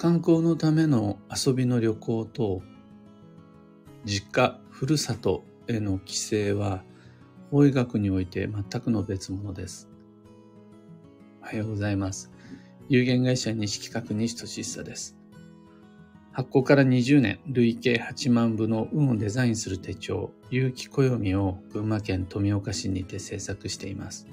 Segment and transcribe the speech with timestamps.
[0.00, 2.62] 観光のための遊びの旅行と、
[4.06, 6.84] 実家、ふるさとへの帰省は、
[7.50, 9.90] 法医学において全くの別物です。
[11.42, 12.30] おはようございます。
[12.88, 15.18] 有限会社西企画西俊久です。
[16.32, 24.26] 発行から20年、累計8万部の運をデザインする手帳、有機暦を群馬県富岡市にて制作しています。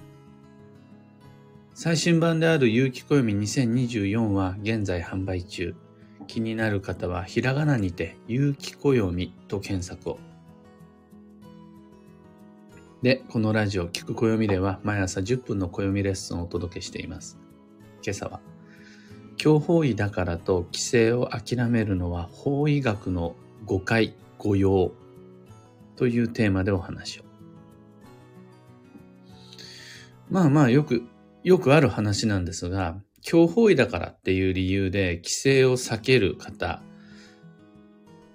[1.79, 5.75] 最新版である有機暦2024は現在販売中。
[6.25, 10.19] 気になる方はひらがなにて有機暦と検索を。
[13.03, 17.37] で、このラジオ聞く暦では毎朝10分の暦レッスンをお届けしています。
[18.03, 18.39] 今朝は、
[19.35, 23.35] 強法医だからと規制を諦めるのは法医学の
[23.65, 24.93] 誤解、誤用
[25.95, 27.23] というテーマでお話を。
[30.31, 31.03] まあまあよく
[31.47, 36.83] よくある話なんですが、強法医だからっていう理由で規制を避ける方、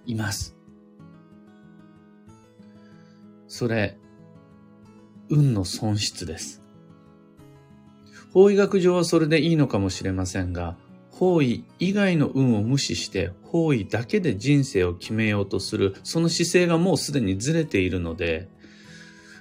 [0.06, 0.56] います。
[3.48, 3.98] それ、
[5.28, 6.62] 運の損失です。
[8.32, 10.78] 法医学上はそれでいいのかもしれませんが、
[11.10, 18.48] 法医以外の運を無視して法医だけで人生を決めようとする、その姿勢がもうすでにずれているので、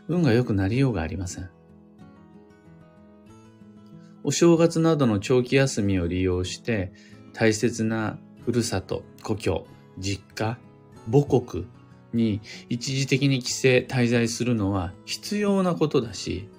[0.10, 1.50] 運が良くなりようがありません。
[4.24, 6.92] お正月などの長期休みを利用して
[7.34, 9.66] 大切なふるさと、故郷、
[9.98, 10.58] 実家、
[11.12, 11.68] 母国
[12.14, 16.50] に一時的に帰省、滞在するのは必要なことだし、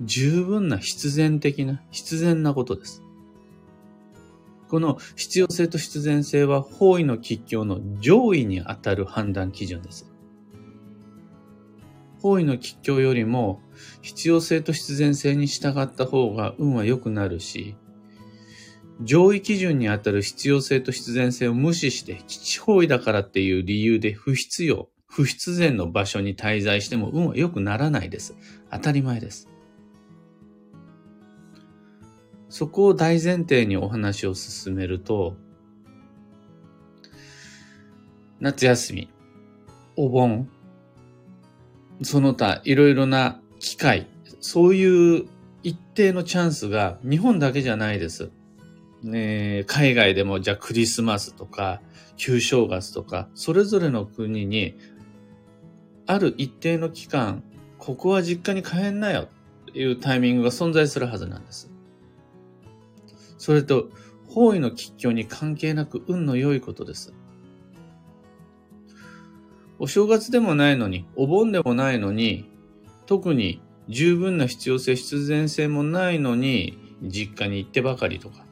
[0.00, 3.02] 十分な必然的な、必然なことです。
[4.68, 10.09] この必要性と必然性は方位の吉凶の上位にあたる判断基準です。
[12.20, 13.60] 方位の吉凶よりも
[14.02, 17.76] 必要性と必然性に従った方が運は良くなるし、
[19.02, 28.36] 上位基準にあたる必要性と必然性を無視して基地方位だからっていう理由で不必要、不必然の場所に滞在しても運は良くならないです。
[28.70, 29.48] 当たり前です。
[32.50, 35.36] そこを大前提にお話を進めると、
[38.40, 39.08] 夏休み、
[39.96, 40.50] お盆、
[42.02, 44.06] その他いろいろな機会、
[44.40, 45.26] そういう
[45.62, 48.30] 一定のチャンスが日本だけじゃないです。
[49.02, 51.80] ね、海外でもじゃあクリスマスとか
[52.16, 54.74] 旧正月とかそれぞれの国に
[56.06, 57.42] ある一定の期間
[57.78, 59.28] ここは実家に帰んなよ
[59.70, 61.70] っていうタイミングが存在するはずなんです。
[63.38, 63.88] それと
[64.28, 67.14] 方位の吉凶に関係なく運の良いことです。
[69.80, 72.44] お正月でもないのに、お盆でもないのに、
[73.06, 78.44] 特に十分な必要性、必然性もないのに、実家に行ってばかりとか、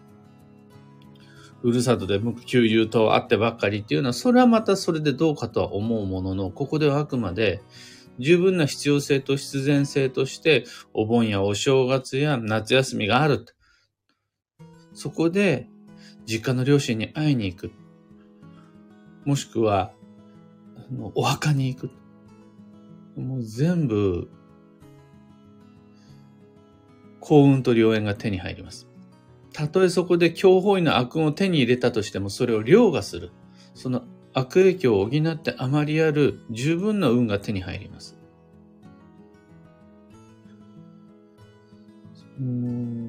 [1.61, 7.61] ふるさとで無給油と会ってばかりっていうのは、それはまたそれでどうかとは思うものの、ここではあくまで、
[8.19, 13.45] 十分な必要性と必然性として、お盆やお正月や夏休みがある。
[14.95, 15.69] そこで、
[16.25, 17.71] 実家の両親に会いに行く。
[19.27, 19.93] もしくは、
[20.93, 21.91] のお墓に行く。
[23.17, 24.29] もう全部、
[27.21, 28.89] 幸運と良縁が手に入ります。
[29.53, 33.33] たとえそこで強法医の悪運を手に入れたとしても、それを凌駕する。
[33.75, 34.05] その
[34.35, 38.17] 悪影響を補ってあまりある十分な運が手に入ります。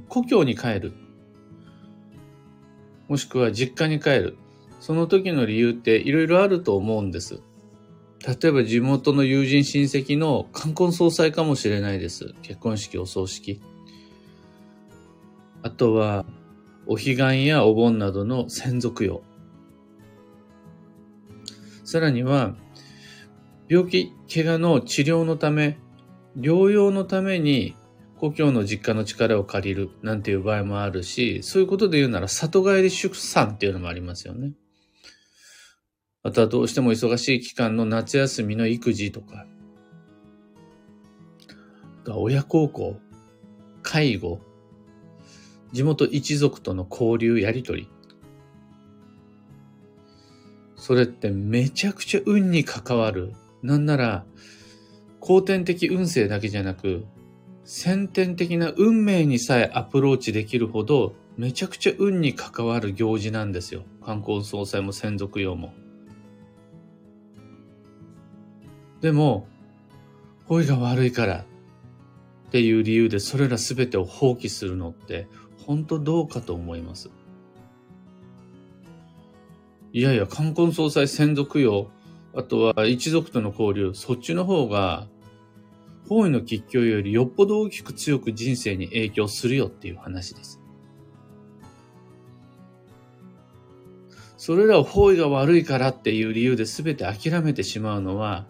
[0.07, 0.93] 故郷に帰る。
[3.07, 4.37] もしくは実家に帰る。
[4.79, 7.41] その時の理由っていろいろあると思うんです。
[8.27, 12.33] 例えば地元の友人親戚の冠婚葬祭かもしれないです。
[12.41, 13.61] 結婚式、お葬式。
[15.63, 16.25] あとは、
[16.85, 19.21] お彼岸やお盆などの専属用。
[21.85, 22.55] さらには、
[23.69, 25.79] 病気、怪我の治療のため、
[26.35, 27.75] 療養のために
[28.19, 34.51] 故郷の実家の力を借りるなんていう場合もあるし、そういうことで言うなら里帰り出産っていうのもありますよね。
[36.21, 39.45] あとはどうしても忙しい期間の夏休みの育児とか、
[42.07, 42.99] 親孝行、
[43.83, 44.41] 介護、
[45.71, 47.87] 地元一族との交流やりとり。
[50.75, 53.33] それってめちゃくちゃ運に関わる。
[53.61, 54.25] なんなら、
[55.19, 57.05] 後天的運勢だけじゃなく、
[57.63, 63.83] 先天的な運命にさえアプローチできるほど、めちゃくちゃ運に関わる行事なんですよ。
[64.03, 65.73] 観光総裁も専属用も。
[69.01, 69.47] でも、
[70.47, 71.45] 声が悪いから
[72.47, 75.27] っていう理由でそれら全てを放棄するのって
[75.65, 77.11] 本当どうかと思います。
[79.93, 81.89] いやいや、冠婚葬祭専属よ。
[82.35, 85.07] あとは一族との交流、そっちの方が、
[86.07, 90.59] 方位の吉凶よりよっぽど大きく強く人生に影響するよっていう話です。
[94.37, 98.47] それらを方位が悪いからっていう理由で全て諦めてしまうのは、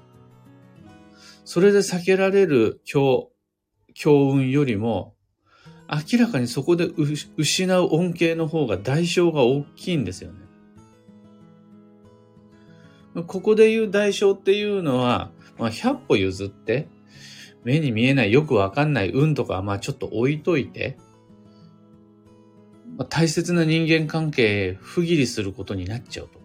[1.51, 3.31] それで避けられる強、
[3.95, 5.15] 強運よりも、
[5.89, 6.87] 明らかにそこで
[7.37, 10.37] 失う恩恵の方が代償が大きいんですよね。
[13.25, 16.87] ここで言う代償っていうのは、まあ、100歩譲って、
[17.63, 20.99] 目に見えないよくわかんない運とかはまあちょっと置いといて、
[22.95, 26.38] まあ、大切な人間関係不義理することになっちゃうと。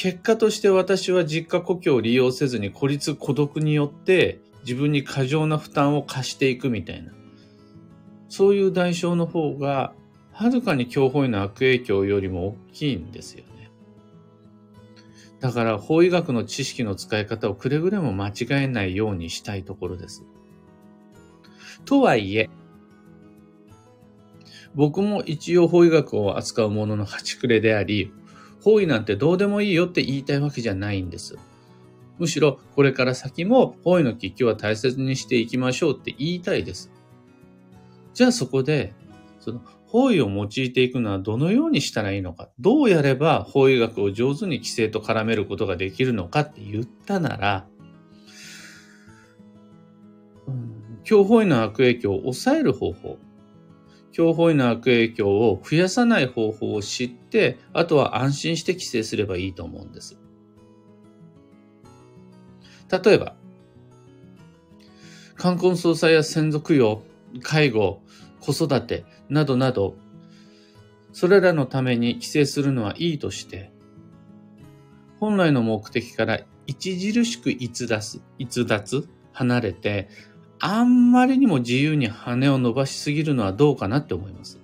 [0.00, 7.10] 結果として私は実家故郷を利用せずに孤立孤独によって自分に過剰な負担を課していくみたいな。
[8.28, 9.92] そういう代償の方が
[10.30, 13.72] はるかに強法への悪影響よりも大きいんですよね。
[15.40, 20.22] だから法医学の知識の使い方をくれぐれも間違えないようにしたいところです。
[21.84, 22.48] とはいえ、
[24.76, 28.12] 僕も一応法医学を扱うものの端くれであり、
[28.68, 31.38] 法医なんてどうでもいいよって言いたいわけじゃないんです。
[32.18, 36.92] むしろこれから先も法医の吉凶は大切にしていきましょうって言いたいです。
[38.12, 38.92] じゃあそこで、
[39.40, 47.66] その方位を用いていくのはどのようにしたらいいのか、どうやれば方位学を上手に規制と絡めることができるのかって言ったなら、
[50.46, 53.16] うん、強方位の悪影響を抑える方法、
[54.18, 60.18] 強方位の悪影響を増やさない方法を知って、あとは安心して規制すればいいと思うんです。
[62.90, 63.36] 例えば、
[65.36, 67.02] 冠婚葬祭や先祖供養、
[67.42, 68.02] 介護、
[68.40, 69.96] 子育てなどなど、
[71.12, 73.70] それらのために帰省するのはいいとして、
[75.20, 80.08] 本来の目的から著しく逸脱、逸脱、離れて、
[80.60, 84.58] あんまりにも自由に羽を伸ばしすぎるのはどうかなって思います。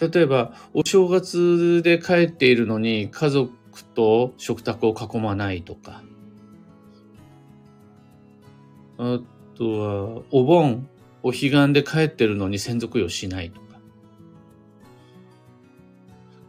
[0.00, 3.52] 例えば、お正月で帰っているのに家族
[3.94, 6.02] と食卓を囲まないとか、
[8.98, 9.20] あ
[9.56, 10.88] とは、お盆、
[11.22, 13.78] お彼岸で帰ってるのに専属用しないとか。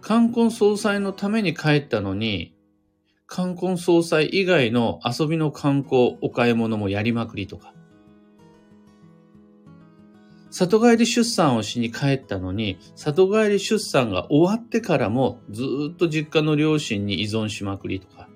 [0.01, 2.55] 冠婚葬祭のために帰ったのに、
[3.33, 7.73] 冠婚葬祭以外の遊びの観光、お買い物もやりまくりとか。
[10.51, 18.29] 里帰り出産をしに帰ったのに、里帰り出産が終わってからもずっと実家の両親に依存しまくりとか。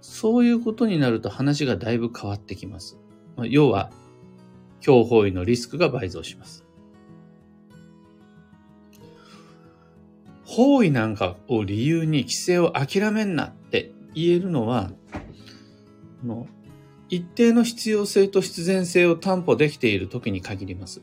[0.00, 2.98] そういうことになると話がだいぶ変わってきます。
[3.36, 3.90] 要は、
[4.80, 6.64] 強法医のリスクが倍増します。
[10.52, 14.90] 方位なんかを理由に規制を諦めんなって言えるのは、
[16.22, 16.46] の
[17.08, 21.00] 一定の必要性と必然性を担保できている時に限ります。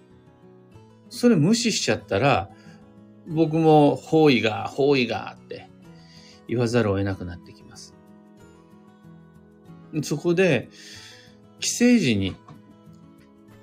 [1.09, 2.51] それ無視しちゃったら、
[3.27, 5.67] 僕も方位が、方位がって
[6.47, 7.95] 言わざるを得なくなってきます。
[10.03, 10.69] そこで、
[11.59, 12.35] 帰省時に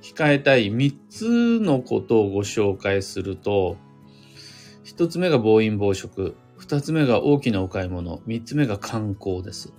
[0.03, 3.77] 控えたい3つのことをご紹介すると、
[4.97, 9.75] 1つ目が暴飲暴食、2つ目が大きなお買い物、3つ目が観光です。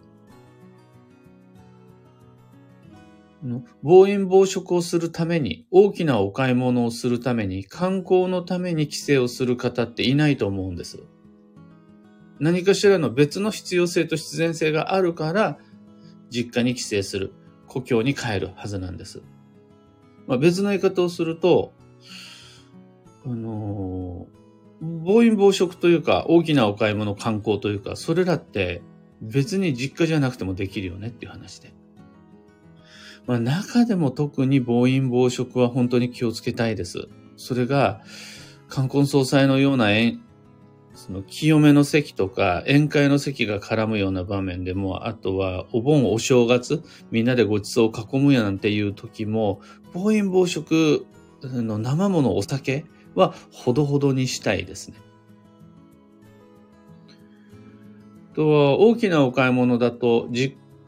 [3.82, 11.00] 暴飲暴食をするために、大きなお買い物をするために、観光のために帰省をする方っていないと思うんです。
[12.40, 15.58] 何かしらの別の必要性と必然性があるから、
[16.30, 17.34] 実家に帰省する。
[17.68, 19.24] 故郷に帰るはずなんです。
[20.28, 21.74] まあ、別の言い方をすると、
[23.26, 24.37] あのー、
[24.82, 28.82] 暴飲暴食というか、大きなお買い物観光というか、それらって
[29.22, 31.74] 別に実家じゃなくてもできるよねっていう話で。
[33.26, 37.08] まあ、中でも特に暴飲暴食は本当に気をつけたいです。
[37.36, 38.02] それが、
[38.70, 39.88] 冠婚葬祭のような
[40.94, 49.62] その清めの席とか宴会の席が絡むような場面でも、あとはお盆お正月、みんなでご馳走を囲むやなんていう時も、
[49.94, 51.06] 暴飲暴食
[51.44, 52.86] の生ものお酒
[53.18, 54.98] はほどほどにしたいですね。
[58.36, 60.30] と大きなお買い物だと、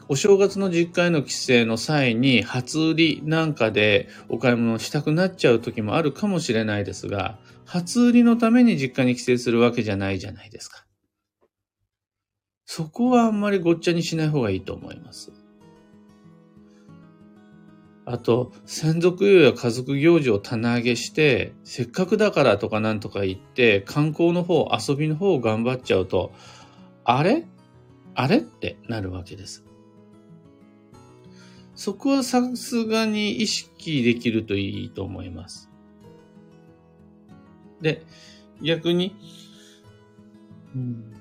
[0.08, 10.86] お正月の実家への帰省の際に初売りなんかでお買い物したくなっちゃう時もあるかもしれないですが、初売りのために実家に帰省するわけじゃないじゃないですか。
[12.64, 15.32] そこはあんまりごっちゃにしない方がいいと思います。
[18.12, 26.32] あと、専属用や家族行事を棚上げして、せっかくだからとかなんとか言って、観光の方、遊びの方を頑張っちゃうと、
[27.04, 27.46] あれ？
[28.16, 28.38] あれ？
[28.38, 29.64] ってなるわけです。
[31.76, 35.70] そこはさすがに意識できるといいと思います。
[37.80, 38.04] で、
[38.60, 39.14] 逆に、
[40.74, 41.14] うん、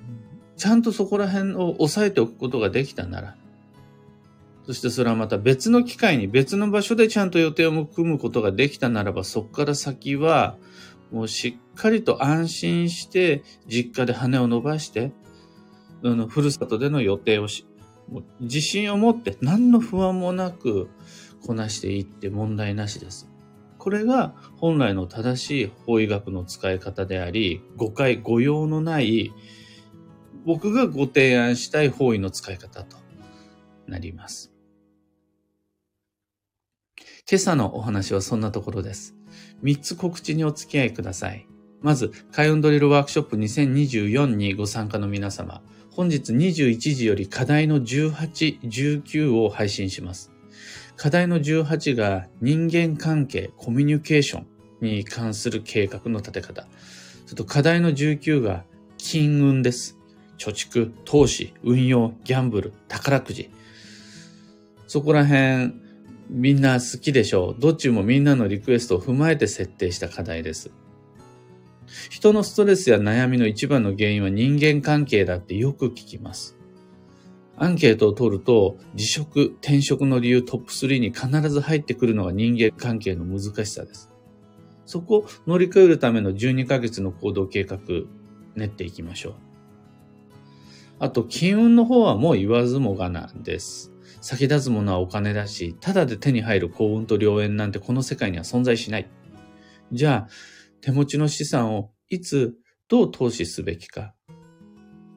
[0.58, 3.36] ちゃんとそこら辺を押さえておくことができたなら、
[4.70, 10.58] そしてそれはまた別の機会に別の場所でちゃんと予定を組むことができたならば、そこから先は、
[11.12, 15.12] もうしっかりと安心して、実家で羽を伸ばして、
[16.06, 17.66] あの、ふるさとでの予定をし、
[18.12, 20.88] もう自信を持って何の不安もなく
[21.42, 23.28] こなしていって問題なしです。
[23.80, 29.34] これが本来の正しい法医学の使い方であり、誤解、誤用のない
[30.46, 32.98] 僕がご提案したい方位の使い方と
[33.88, 34.59] なります。
[37.30, 39.16] 今朝のお話はそんなところです。
[39.64, 41.48] 3つ告知にお付き合いください。
[41.82, 45.62] まず、開運ドリルワークショップ2024にご参加の皆様、
[45.92, 50.32] 本日21時より課題の18、19を配信します。
[50.96, 54.48] 課題の18が人間関係、コミュニケーション
[54.82, 56.68] に関する計画の立て方。
[57.26, 58.66] そと課題の19が
[58.98, 59.98] 金運です。
[60.38, 63.50] 貯蓄、投資、運用、ギャンブル、宝くじ。
[64.88, 65.74] そこら辺、
[66.30, 67.60] みんな好きでしょう。
[67.60, 70.72] どっちもみんなのリクエストを踏まえて設定した課題です。
[72.10, 76.56] 人のストレスや悩みの一番の原因は人間関係だってよく聞きます。
[77.58, 84.12] アンケートを取ると、辞職、転職の理由トップ3に必ず入ってくるのが人間関係の難しさです。
[84.86, 87.80] そこを乗り越えるための12ヶ月の行動計画、
[88.56, 89.34] 練っていきましょう。
[91.00, 93.92] あと、金運の方はもう言わずもがなです。
[94.22, 99.10] 先立つものはお金だし、ただで手に入る幸運と良縁なんてこの世界には存在しない。
[99.92, 100.30] じゃあ、
[100.82, 102.56] 手持ちの資産をいつ
[102.88, 104.14] どう投資すべきか。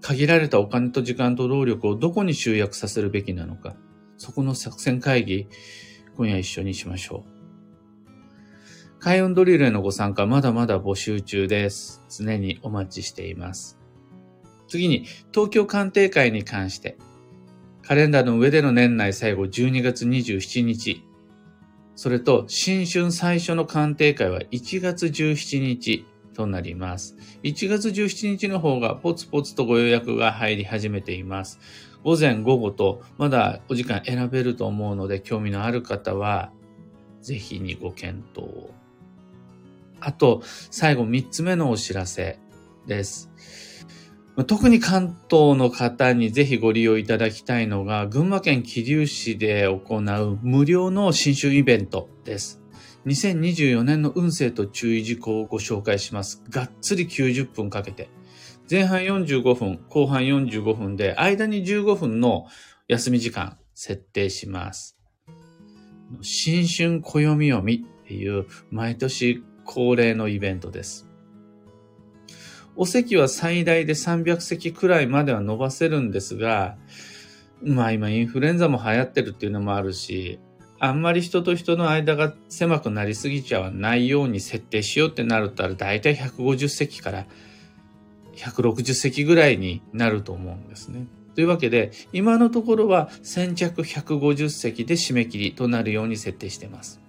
[0.01, 3.77] 限られたお金と時間と労力をどこに集約させるべきなのか。
[4.19, 5.49] そこの作戦会議、
[6.17, 7.33] 今夜一緒にしましょう。
[9.01, 12.03] 開運ドリルへのご参加まだまだ募集中です。
[12.09, 13.79] 常にお待ちしています。
[14.69, 16.99] 次に、東京鑑定会に関して、
[17.83, 21.05] カレンダーの上での年内最後12月27日、
[21.97, 27.17] それと新春最初の鑑定会は1月17日となります。
[27.43, 31.59] 1月17日の方がポツポツとご予約が入り始めています。
[32.05, 36.53] 午前午後とまだお時間選べると思うので興味のある方は
[37.21, 38.71] ぜひにご検討。
[40.01, 42.39] あと、最後3つ目のお知らせ
[42.87, 43.31] です。
[44.47, 52.63] 特に関東の方にぜひご利用いただきたいのが、群馬県桐生市で行う無料の新春イベントです。
[53.05, 56.43] 2024年の運勢と注意事項をご紹介します。
[56.49, 58.09] がっつり90分かけて。
[58.71, 62.47] 前半45分、後半45分で、間に15分の
[62.89, 64.97] 休み時間設定します。
[66.23, 71.12] 新春暦読みっていう毎年恒例のイベントです。
[72.77, 76.77] お席は最大で300席くらいまでは伸ばせるんですが、
[77.63, 80.41] まあ今インフルエンザも流行ってるっていうのもあるし、
[80.79, 87.27] あんまり人と人の間が狭くなりすぎちゃわないように設定しようってなると、だいたい150席から
[88.35, 91.07] 160席ぐらいになると思うんですね。
[91.35, 97.01] というわけで、今のところは先着150席で締め切りとなるように設定しています。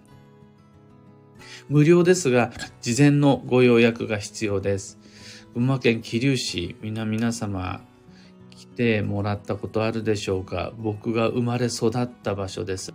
[1.67, 2.51] 無料ですが、
[2.81, 4.99] 事前のご予約が必要です。
[5.53, 7.81] 群馬県桐生市、皆皆様
[8.49, 10.73] 来てもらったことあるでしょうか？
[10.79, 12.91] 僕が生まれ育った場所です。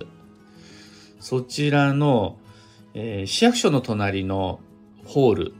[1.20, 2.36] そちらの、
[2.94, 4.58] えー、市役所の隣の
[5.04, 5.54] ホール、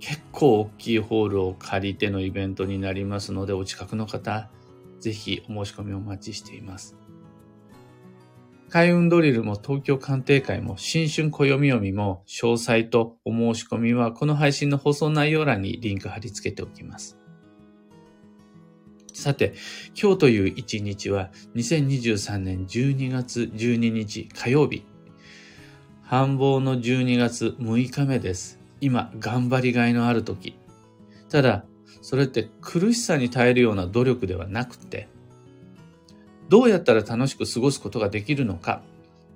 [0.00, 4.50] 結構大きいホールを借りてのイベントになりますので、お近くの方、
[4.98, 6.96] ぜひお申し込みお待ちしています。
[8.74, 17.16] 開運ドリルも東京鑑定会も新春暦読みも詳細とお申し込みはこの配信の放送内容欄にリンク貼り付けておきます。
[19.12, 19.54] さて、
[19.96, 24.84] 今日という一日は2023年12月12日火曜日。
[26.02, 28.58] 繁忙の12月6日目です。
[28.80, 30.58] 今、頑張りがいのある時。
[31.28, 31.64] ただ、
[32.02, 35.13] それって苦しさに耐えるような努力ではなくて、
[36.54, 38.80] どうやったら楽しく過ごすことができるのか、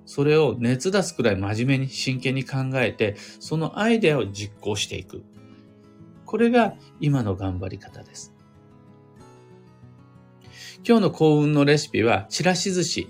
[0.07, 5.25] それを熱出すくらい真面目に真剣に考えて、そのアイデアを実行していく。
[6.27, 8.33] これが今の頑張り方です。
[10.87, 13.09] 今日の幸運のレシピは、ちらし寿司。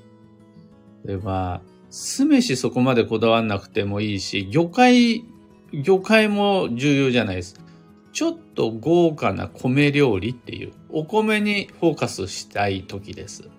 [1.02, 1.60] これは、
[1.90, 5.24] 酢飯そこまでこだわんなくてもいいし、魚介、
[5.70, 7.60] 魚介も重要じゃないです。
[8.14, 13.50] ちょっと豪華な米料理っていう、お米にフォーカスしたい時です。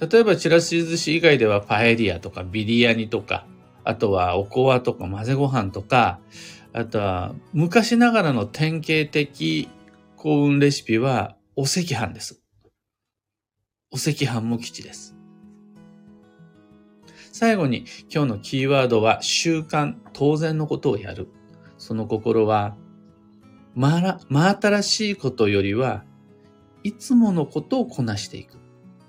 [0.00, 3.46] 例えば、ちらし寿司以外ではパエリアとかビリヤニとか、
[3.84, 6.18] あとはおこわとか混ぜご飯とか、
[6.72, 9.68] あとは昔ながらの典型的
[10.16, 12.42] 幸運レシピはお赤飯です。
[13.92, 15.14] お赤飯も基地です。
[17.30, 21.28] 最後に今日のキーワードは習慣、当然のことをやる。
[21.78, 22.76] その心は、
[23.74, 26.04] ま、真新しいことよりは、
[26.82, 28.63] いつものことをこなしていく。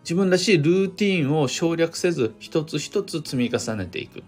[0.05, 4.21] 自分らしいルーティンを省略せず、一つ一つ積み重ねていく。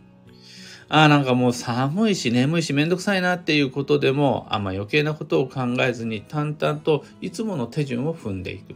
[0.90, 8.74] ああ、なんかもう寒いし眠いしめんどくさいなっていうことでも、あんま余計なことを考えずに淡々といつもの手順を踏んでいく。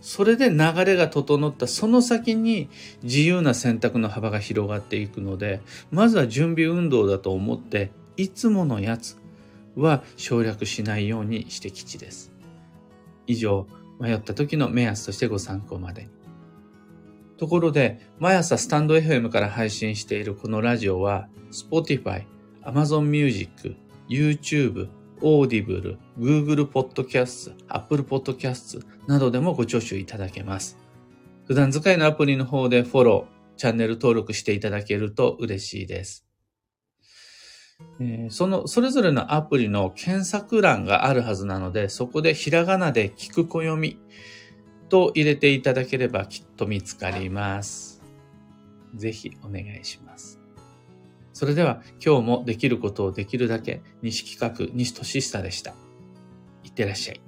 [0.00, 2.70] それで流れが整ったその先に
[3.02, 9.18] 自由な選択の幅が広がっていくので、まずは準備運動だと思って、いつものやつ
[9.76, 12.32] は省略しないようにして吉です。
[13.26, 13.66] 以上、
[14.00, 16.08] 迷った時の目安としてご参考まで。
[17.36, 22.24] ところで、毎朝スタンド FM から配信しているこのラジオは、Spotify、
[22.62, 23.74] Amazon Music、
[24.08, 24.88] YouTube、
[25.20, 30.78] Audible、Google Podcast、Apple Podcast などでもご聴取いただけます。
[31.46, 36.24] 普段使いのアプリの方でフォロー、チャンネル登録していただけると嬉しいです。
[38.00, 43.98] えー、その、それぞれのアプリの検索欄があるはずなので、そこでひらがなで聞く暦
[44.94, 48.00] と入れていただければきっと見つかります。
[48.94, 50.38] ぜひお願いします。
[51.32, 55.74] それでは今日もできることをできるだけ西企画西俊久でした。
[56.62, 57.20] いってらっしゃい。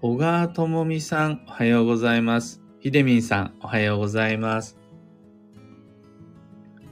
[0.00, 2.62] 小川智美さん、おはようございます。
[2.78, 4.78] ひでみんさん、おはようございます。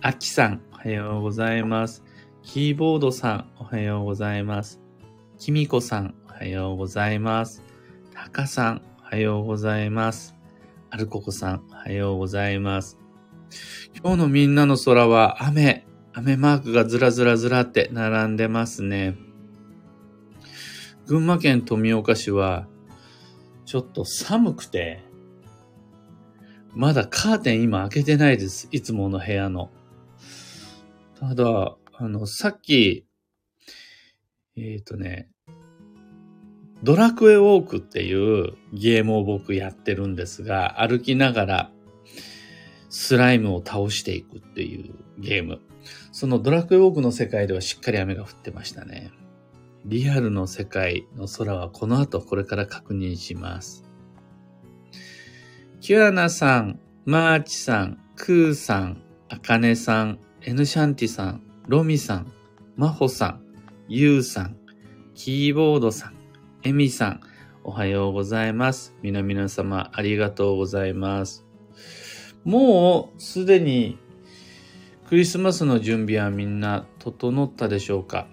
[0.01, 2.03] あきさん、おはようございます。
[2.43, 4.81] キーボードさん、おはようございます。
[5.39, 7.63] きみこさん、はようございます。
[8.13, 10.35] たかさん、おはようございます。
[10.91, 12.99] アルココさん、おはようございます。
[14.03, 19.17] 今日のみんなの空は雨、雨マークがずらずらずらって並んでますね。
[21.07, 22.67] 群馬県富岡市は、
[23.65, 25.05] ちょっと寒くて、
[26.75, 28.67] まだカーテン今開けてないです。
[28.73, 29.71] いつもの部屋の。
[31.21, 33.07] ただ、あの、さっき、
[34.57, 35.29] えっ、ー、とね、
[36.83, 41.71] ドラクエウォークっていうゲームを僕やってるんですが、歩きながら
[42.89, 45.61] スライムを倒していくっていうゲーム。
[46.11, 49.11] そのドラクエウォークの世界ではしっかり雨が降ってましたね。
[49.85, 53.85] リアルの世界の空はこの後これから確認します。
[55.81, 62.33] キュアナさん、マーチさん、クーさん、アカネさん、エヌシャンティさん、ロミさん、
[62.77, 63.43] マホさん、
[63.89, 64.57] ユウさん、
[65.15, 66.22] キーボードさん、
[66.65, 67.21] エミさん、
[67.65, 68.95] おはようございます。
[69.03, 71.45] 皆々様、ありがとうございます。
[72.45, 73.99] もう、すでに、
[75.09, 78.29] クリスマスの準備はみんな整ったでしょうか？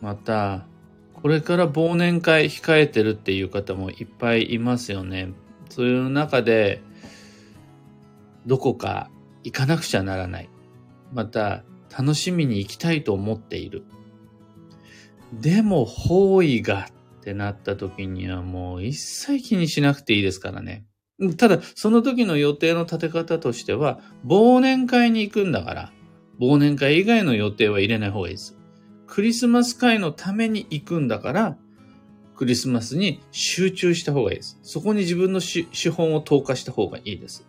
[0.00, 0.66] また、
[1.14, 5.32] これから忘年会控えてるっていう方もいっぱいいますよね。
[5.68, 6.82] そういう中で、
[8.44, 9.08] どこか
[9.44, 10.50] 行かなくちゃならない。
[11.12, 11.62] また、
[11.96, 13.84] 楽しみに行きたいと思っている。
[15.32, 16.88] でも、方位が
[17.22, 20.84] ってなった時にはもう一切気にしなくていいですからね。
[21.36, 25.92] ただ、その時の予定の立て方としては、忘年会に行くんだから、
[26.40, 28.58] 忘年会以外の予定は入れない方がいいです。
[29.06, 31.56] クリスマス会のために行くんだから、
[32.34, 34.58] クリスマスに集中した方がいいです。
[34.64, 37.46] そこに自分の資本を投下した方がいいです。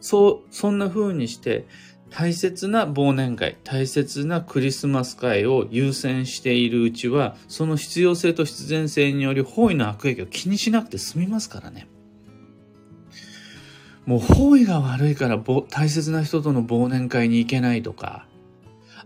[0.00, 1.66] そう、そんな風にして、
[2.10, 11.88] 大切な忘年会、大切なクリスマス会を優先しているうちは、その必要性と必然性により方位の悪影響を気にしなくて済みますからね。
[14.06, 15.38] もう方位が悪いから
[15.70, 18.26] 大切な人との忘年会に行けないとか、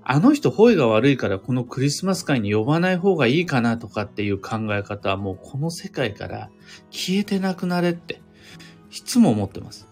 [0.03, 6.51] あの人方位が悪いからこのクリスマス会に呼ばない方がいいかなとかっていう考え方はもうこの世界から
[6.91, 8.23] 消えてなくなれって、
[8.91, 9.89] いつも思ってます。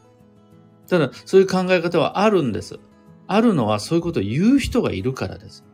[0.89, 2.79] ただ、そういう考え方はあるんです。
[3.27, 5.65] あるのはそういうことを言う人がいるからです。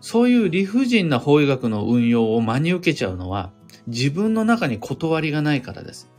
[0.00, 3.52] そういう理不尽な法医学の運用を真に受けちゃうのは
[3.86, 6.10] 自分の中に断りがないからです。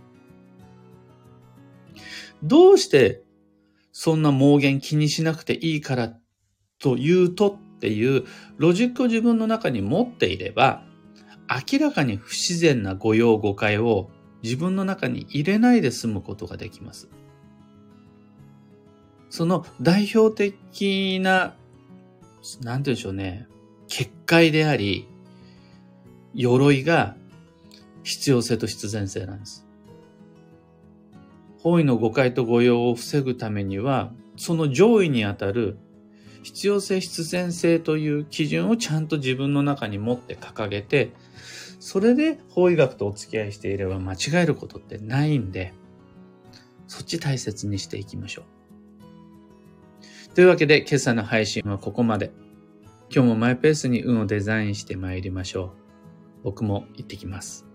[2.43, 3.23] どうして
[3.91, 6.13] そんな妄言気にしなくていいから
[6.79, 8.25] というとっていう
[8.57, 10.83] ロジックを自分の中に持っていれば
[11.71, 14.09] 明らかに不自然な誤用誤解を
[14.43, 17.09] 自分の中に入れないで済むことができます。
[19.31, 21.55] その代表的な、なんて
[22.61, 23.47] 言うんでしょうね、
[23.87, 25.07] 結界であり、
[26.33, 27.15] 鎧が
[28.03, 29.65] 必要性と必然性なんです。
[31.59, 35.77] 方位の誤解と誤用を防ぐためには、その上位にあたる
[36.43, 41.11] 必要性必然性という基準をちゃんと自分の中に持って掲げて、
[41.79, 45.73] それで法医学とお付き合いしていれば間違えることってないんで、
[46.87, 48.60] そっち大切にしていきましょう。
[50.33, 52.31] というわけで今朝の配信はここまで。
[53.13, 55.73] 今日もマイペースに運をデザインして参りましょ
[56.39, 56.43] う。
[56.43, 57.67] 僕も行ってきます。